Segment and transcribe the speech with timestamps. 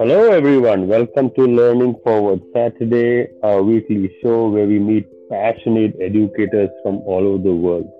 [0.00, 0.86] Hello, everyone.
[0.86, 7.26] Welcome to Learning Forward Saturday, our weekly show where we meet passionate educators from all
[7.26, 7.90] over the world.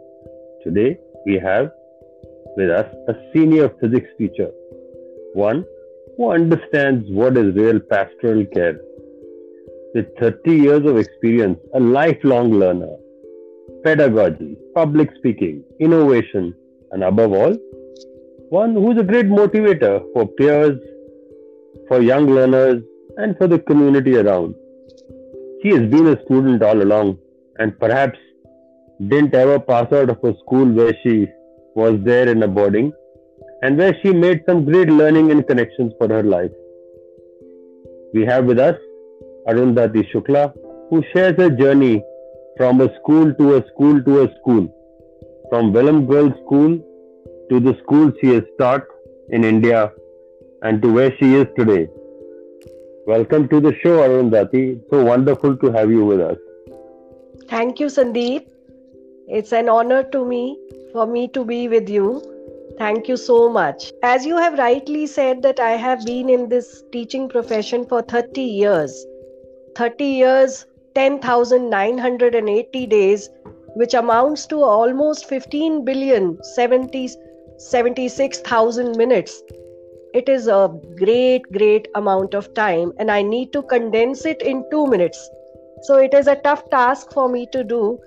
[0.63, 1.72] Today, we have
[2.56, 4.49] with us a senior physics teacher,
[5.35, 5.65] one
[6.17, 8.80] who understands what is real pastoral care.
[9.92, 12.94] With 30 years of experience, a lifelong learner,
[13.83, 16.55] pedagogy, public speaking, innovation,
[16.92, 17.59] and above all,
[18.51, 20.78] one who's a great motivator for peers
[21.88, 22.82] for young learners,
[23.18, 24.54] and for the community around.
[25.62, 27.18] She has been a student all along
[27.59, 28.18] and perhaps
[29.09, 31.26] didn't ever pass out of a school where she
[31.74, 32.92] was there in a boarding
[33.62, 36.52] and where she made some great learning and connections for her life.
[38.14, 38.76] We have with us
[39.48, 40.52] Arundhati Shukla,
[40.90, 42.02] who shares her journey
[42.56, 44.68] from a school to a school to a school,
[45.50, 46.78] from Welham Girls School
[47.50, 48.84] to the school she has taught
[49.30, 49.90] in India
[50.62, 51.88] and to where she is today.
[53.06, 54.80] Welcome to the show, Arundhati.
[54.90, 56.37] So wonderful to have you with us.
[57.48, 58.46] Thank you, Sandeep.
[59.28, 60.59] It's an honor to me
[60.92, 62.23] for me to be with you.
[62.78, 63.92] Thank you so much.
[64.03, 68.41] As you have rightly said that I have been in this teaching profession for 30
[68.41, 69.06] years.
[69.77, 73.28] 30 years, 10,980 days,
[73.75, 77.09] which amounts to almost 15 billion 70
[77.59, 79.43] 76,000 minutes
[80.14, 84.65] it is a great, great amount of time, and I need to condense it in
[84.70, 85.28] two minutes.
[85.83, 87.98] So it is a tough task for me to do.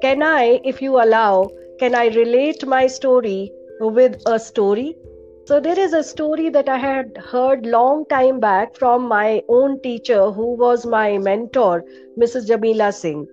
[0.00, 4.96] Can I, if you allow, can I relate my story with a story?
[5.46, 9.80] So there is a story that I had heard long time back from my own
[9.80, 11.84] teacher who was my mentor,
[12.18, 12.46] Mrs.
[12.46, 13.26] Jamila Singh.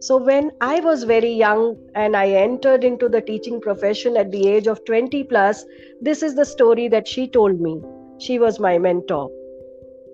[0.00, 4.46] So, when I was very young and I entered into the teaching profession at the
[4.46, 5.64] age of 20 plus,
[6.00, 7.82] this is the story that she told me.
[8.18, 9.28] She was my mentor.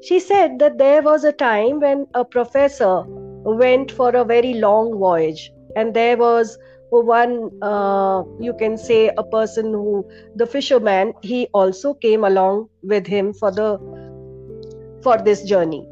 [0.02, 4.98] She said that there was a time when a professor went for a very long
[4.98, 6.58] voyage, and there was
[6.90, 13.06] one, uh, you can say, a person who, the fisherman, he also came along with
[13.06, 13.78] him for the
[15.02, 15.86] for this journey.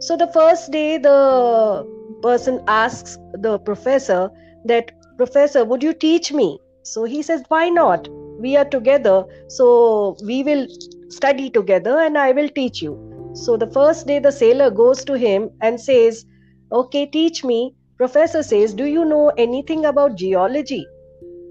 [0.00, 1.86] So the first day, the
[2.22, 4.30] person asks the professor
[4.64, 6.58] that professor would you teach me?
[6.82, 8.08] So he says why not?
[8.38, 9.24] We are together.
[9.48, 10.66] So we will
[11.08, 12.94] study together and i will teach you.
[13.34, 16.24] So the first day the sailor goes to him and says
[16.72, 17.74] okay teach me.
[17.96, 20.86] Professor says do you know anything about geology?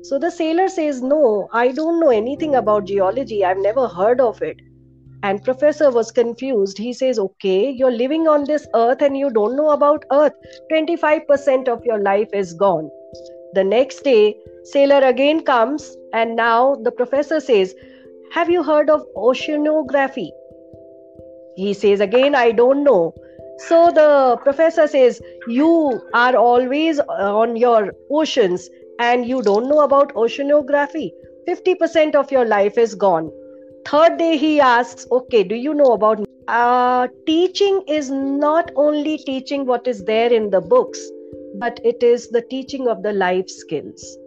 [0.04, 3.44] So the sailor says no i don't know anything about geology.
[3.44, 4.62] I've never heard of it
[5.24, 6.78] and professor was confused.
[6.78, 10.34] He says okay you're living on this earth and you don't know about earth.
[10.72, 12.90] 25% of your life is gone.
[13.54, 17.74] The next day sailor again comes and now the professor says
[18.34, 20.30] have you heard of oceanography?
[21.56, 23.14] He says again i don't know.
[23.70, 28.70] So the professor says you are always uh, on your oceans
[29.00, 31.12] and you don't know about oceanography.
[31.48, 33.32] 50% of your life is gone
[33.90, 39.66] third day he asks okay do you know about uh, teaching is not only teaching
[39.66, 41.00] what is there in the books
[41.60, 44.18] but it is the teaching of the life skills.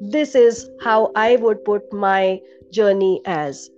[0.00, 3.70] This is how i would put my journey as.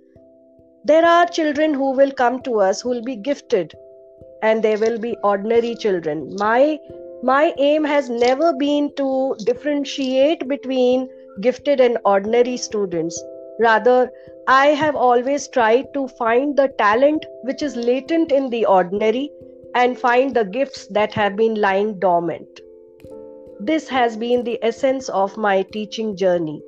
[0.85, 3.73] There are children who will come to us who will be gifted
[4.41, 6.35] and there will be ordinary children.
[6.39, 6.77] My
[7.23, 11.07] my aim has never been to differentiate between
[11.41, 13.23] gifted and ordinary students.
[13.59, 14.11] Rather,
[14.47, 19.31] I have always tried to find the talent which is latent in the ordinary
[19.73, 22.61] and find the gifts that have been lying dormant.
[23.59, 26.61] This has been the essence of my teaching journey.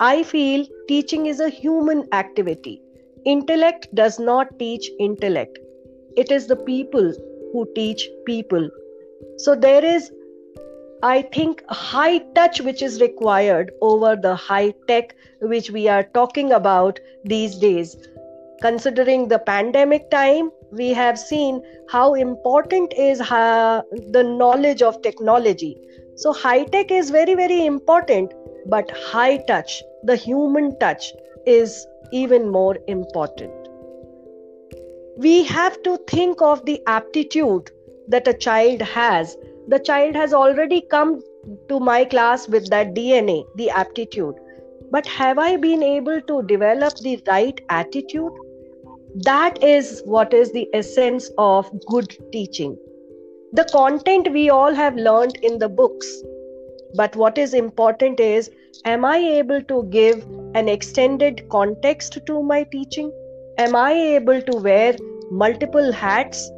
[0.00, 2.82] I feel teaching is a human activity.
[3.24, 5.58] Intellect does not teach intellect,
[6.16, 7.12] it is the people
[7.52, 8.68] who teach people.
[9.36, 10.10] So there is
[11.02, 16.52] I think high touch which is required over the high tech which we are talking
[16.52, 17.96] about these days.
[18.60, 25.76] Considering the pandemic time, we have seen how important is uh, the knowledge of technology.
[26.14, 28.32] So high tech is very very important,
[28.66, 31.12] but high touch, the human touch
[31.46, 33.52] is even more important.
[35.16, 37.72] We have to think of the aptitude
[38.06, 39.36] that a child has
[39.68, 41.22] the child has already come
[41.68, 44.34] to my class with that DNA, the aptitude.
[44.90, 48.32] But have I been able to develop the right attitude?
[49.24, 52.76] That is what is the essence of good teaching.
[53.52, 56.22] The content we all have learned in the books.
[56.94, 58.50] But what is important is
[58.84, 63.12] am I able to give an extended context to my teaching?
[63.58, 64.96] Am I able to wear
[65.30, 66.50] multiple hats?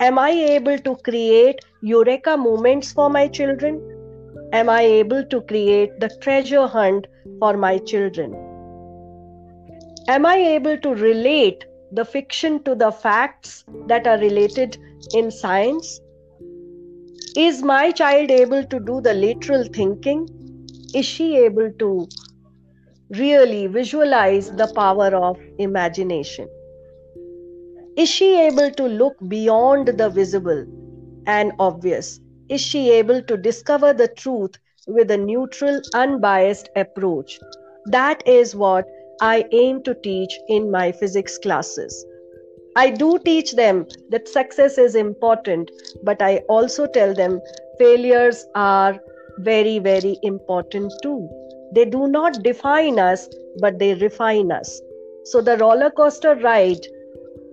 [0.00, 3.80] Am I able to create eureka moments for my children?
[4.52, 7.08] Am I able to create the treasure hunt
[7.40, 8.32] for my children?
[10.06, 14.78] Am I able to relate the fiction to the facts that are related
[15.14, 16.00] in science?
[17.36, 20.28] Is my child able to do the lateral thinking?
[20.94, 22.08] Is she able to
[23.10, 26.48] really visualize the power of imagination?
[27.98, 30.64] Is she able to look beyond the visible
[31.26, 32.20] and obvious?
[32.48, 34.52] Is she able to discover the truth
[34.86, 37.40] with a neutral, unbiased approach?
[37.86, 38.86] That is what
[39.20, 42.06] I aim to teach in my physics classes.
[42.76, 45.72] I do teach them that success is important,
[46.04, 47.40] but I also tell them
[47.80, 49.00] failures are
[49.38, 51.28] very, very important too.
[51.74, 53.28] They do not define us,
[53.60, 54.80] but they refine us.
[55.24, 56.86] So the roller coaster ride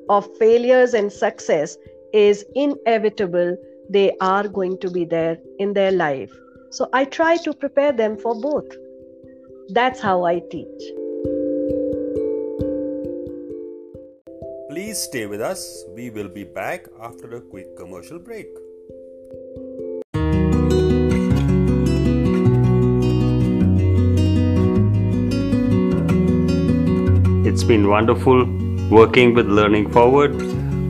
[0.09, 1.77] of failures and success
[2.13, 3.57] is inevitable.
[3.89, 6.31] They are going to be there in their life.
[6.71, 8.67] So I try to prepare them for both.
[9.69, 10.83] That's how I teach.
[14.69, 15.85] Please stay with us.
[15.95, 18.47] We will be back after a quick commercial break.
[27.47, 28.45] It's been wonderful
[28.89, 30.33] working with Learning Forward,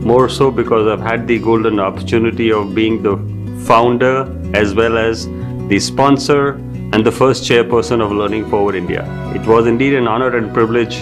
[0.04, 3.16] more so because I've had the golden opportunity of being the
[3.64, 5.26] founder as well as
[5.68, 6.50] the sponsor
[6.92, 9.04] and the first chairperson of Learning Forward India.
[9.34, 11.00] It was indeed an honor and privilege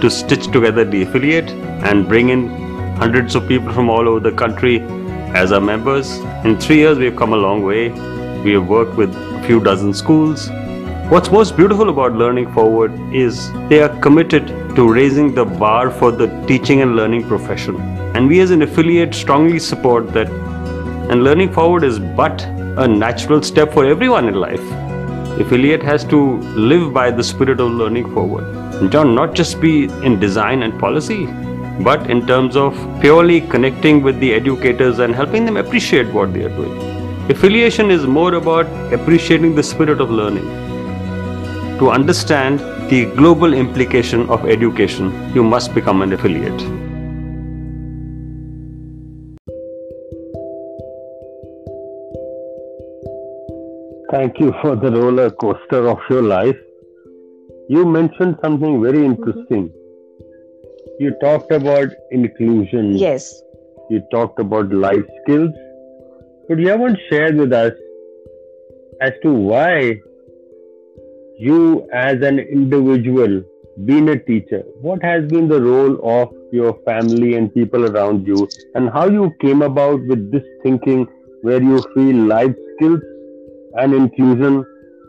[0.00, 1.50] to stitch together the affiliate
[1.90, 2.48] and bring in
[2.96, 4.80] hundreds of people from all over the country
[5.34, 6.18] as our members.
[6.44, 7.90] In three years, we've come a long way.
[8.42, 10.50] We have worked with a few dozen schools,
[11.10, 16.10] What's most beautiful about Learning Forward is they are committed to raising the bar for
[16.12, 17.76] the teaching and learning profession.
[18.14, 20.28] And we as an affiliate strongly support that.
[21.10, 24.62] And Learning Forward is but a natural step for everyone in life.
[25.40, 26.38] Affiliate has to
[26.72, 28.44] live by the spirit of Learning Forward.
[28.74, 31.26] And John, not just be in design and policy,
[31.82, 36.44] but in terms of purely connecting with the educators and helping them appreciate what they
[36.44, 37.30] are doing.
[37.30, 40.48] Affiliation is more about appreciating the spirit of learning
[41.78, 46.60] to understand the global implication of education, you must become an affiliate.
[54.10, 56.56] Thank you for the roller coaster of your life.
[57.68, 59.68] You mentioned something very interesting.
[59.68, 60.94] Mm-hmm.
[60.98, 62.96] You talked about inclusion.
[62.96, 63.40] Yes.
[63.88, 65.50] You talked about life skills.
[66.48, 67.72] But you haven't shared with us
[69.00, 70.00] as to why
[71.46, 73.42] you as an individual
[73.86, 78.48] being a teacher what has been the role of your family and people around you?
[78.74, 81.06] And how you came about with this thinking
[81.42, 83.00] where you feel life skills
[83.74, 84.64] and inclusion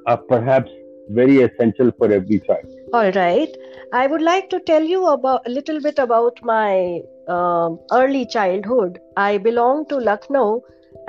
[0.08, 0.70] are perhaps
[1.10, 2.66] very essential for every child?
[2.94, 3.50] All right.
[3.94, 9.00] I would like to tell you about a little bit about my uh, early childhood.
[9.18, 10.62] I belong to lucknow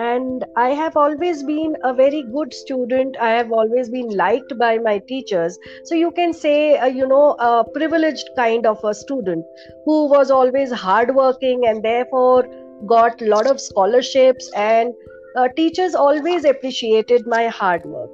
[0.02, 3.16] and i have always been a very good student.
[3.20, 5.58] I have always been liked by my teachers.
[5.84, 9.44] So you can say uh, you know a privileged kind of a student
[9.84, 12.44] who was always hardworking and therefore
[12.86, 14.94] got a lot of scholarships and
[15.36, 18.10] uh, teachers always appreciated my hard work.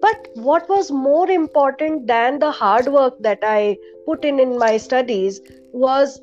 [0.00, 3.76] But what was more important than the hard work that i
[4.06, 5.40] put in in my studies
[5.84, 6.20] was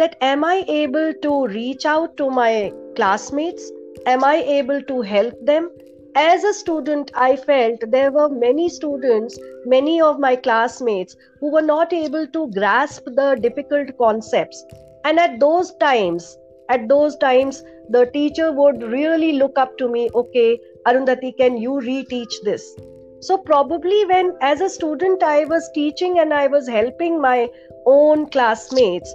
[0.00, 2.50] that am i able to reach out to my
[2.96, 3.70] classmates
[4.06, 5.70] am I able to help them?
[6.14, 11.60] As a student, I felt there were many students, many of my classmates, who were
[11.60, 14.64] not able to grasp the difficult concepts.
[15.04, 16.38] And at those times,
[16.70, 21.72] at those times, the teacher would really look up to me, okay, Arundhati, can you
[21.72, 22.76] reteach this?
[23.20, 27.48] So, probably when as a student I was teaching and I was helping my
[27.86, 29.14] own classmates,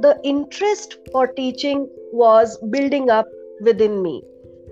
[0.00, 3.26] the interest for teaching was building up
[3.60, 4.22] within me.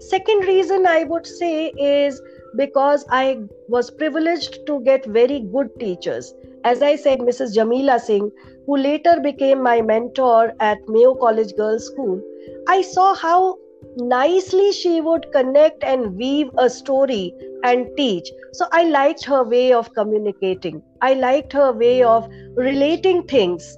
[0.01, 2.21] Second reason I would say is
[2.57, 6.33] because I was privileged to get very good teachers.
[6.65, 7.55] As I said, Mrs.
[7.55, 8.31] Jamila Singh,
[8.67, 12.21] who later became my mentor at Mayo College Girls School,
[12.69, 13.57] I saw how
[13.97, 18.31] nicely she would connect and weave a story and teach.
[18.53, 20.83] So I liked her way of communicating.
[21.01, 23.77] I liked her way of relating things.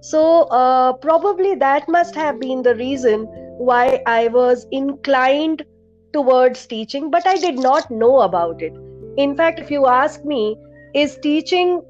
[0.00, 3.26] So uh, probably that must have been the reason
[3.58, 5.64] why I was inclined
[6.12, 8.72] towards teaching, but I did not know about it.
[9.16, 10.56] In fact, if you ask me,
[10.94, 11.82] is teaching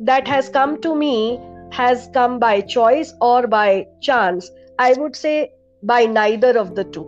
[0.00, 4.50] that has come to me has come by choice or by chance.
[4.78, 7.06] I would say by neither of the two.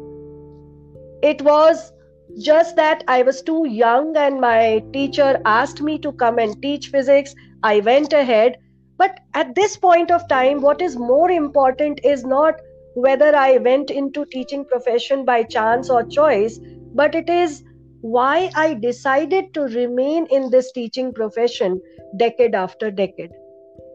[1.22, 1.92] It was
[2.38, 6.88] just that I was too young and my teacher asked me to come and teach
[6.88, 7.34] physics.
[7.62, 8.58] I went ahead.
[8.96, 12.60] But at this point of time, what is more important is not
[12.94, 16.58] whether I went into teaching profession by chance or choice,
[16.94, 17.62] but it is
[18.00, 21.80] why I decided to remain in this teaching profession
[22.16, 23.30] decade after decade.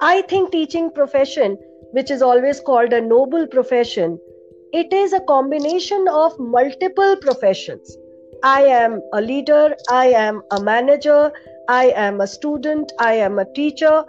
[0.01, 1.57] I think teaching profession,
[1.91, 4.19] which is always called a noble profession,
[4.73, 7.97] it is a combination of multiple professions.
[8.43, 11.31] I am a leader, I am a manager,
[11.69, 14.03] I am a student, I am a teacher.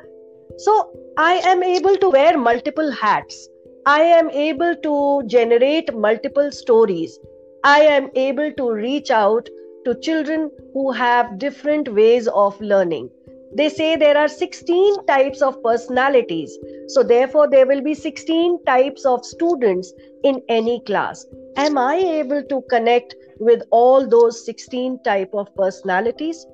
[0.59, 3.49] So I am able to wear multiple hats.
[3.89, 7.21] I am able to generate multiple stories.
[7.63, 9.49] I am able to reach out
[9.85, 13.11] to children who have different ways of learning.
[13.55, 16.59] They say there are 16 types of personalities.
[16.89, 19.93] So, therefore, there will be 16 types of students
[20.25, 21.25] in any class.
[21.57, 26.45] Am I able to connect with all those 16 type of personalities?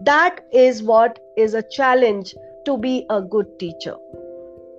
[0.00, 2.34] That is what is a challenge
[2.64, 3.94] to be a good teacher.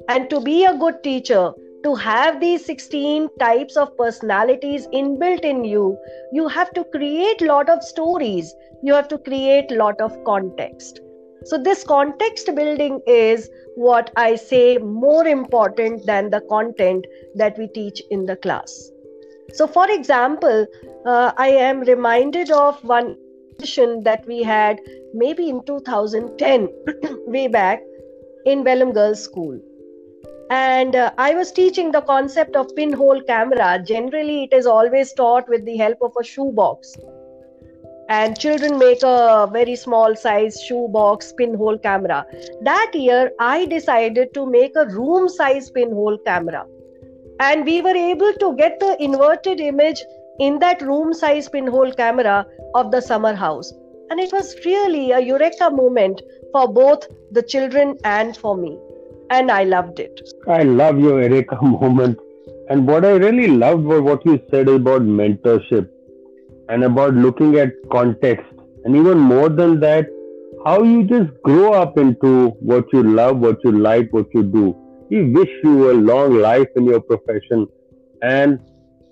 [0.10, 5.64] And to be a good teacher, to have these 16 types of personalities inbuilt in
[5.64, 5.98] you
[6.32, 8.54] you have to create lot of stories.
[8.84, 11.00] You have to create lot of context.
[11.46, 17.68] So this context building is what i say more important than the content that we
[17.68, 18.92] teach in the class.
[19.54, 20.68] So for example
[21.06, 23.16] uh, i am reminded of one
[23.60, 24.80] session that we had
[25.14, 26.70] maybe in 2010
[27.28, 27.82] way back
[28.46, 29.60] in Welham Girls School
[30.50, 33.80] and uh, i was teaching the concept of pinhole camera.
[33.86, 36.96] Generally it is always taught with the help of a shoebox.
[38.10, 42.26] And children make a very small size shoebox pinhole camera.
[42.64, 46.66] That year i decided to make a room size pinhole camera.
[47.40, 50.04] And we were able to get the inverted image
[50.40, 53.72] in that room size pinhole camera of the summer house.
[54.10, 58.80] And it was really a eureka moment for both the children and for me
[59.30, 60.22] and I loved it.
[60.48, 62.18] I love your Eureka moment.
[62.70, 65.90] And what I really loved was what you said about mentorship
[66.70, 68.46] and about looking at context.
[68.86, 70.08] And even more than that,
[70.66, 74.76] how you just grow up into what you love, what you like, what you do.
[75.10, 77.68] We wish you a long life in your profession
[78.22, 78.60] and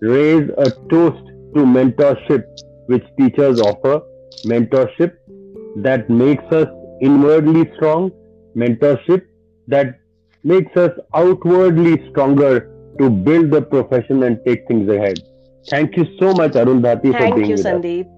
[0.01, 2.43] raise a toast to mentorship,
[2.87, 4.01] which teachers offer.
[4.45, 5.13] Mentorship
[5.77, 6.67] that makes us
[7.01, 8.11] inwardly strong,
[8.55, 9.25] mentorship
[9.67, 9.99] that
[10.47, 12.53] makes us outwardly stronger
[12.99, 15.19] to build the profession and take things ahead.
[15.69, 18.05] Thank you so much, Arundhati, for being you, with Sandeep.
[18.05, 18.16] us.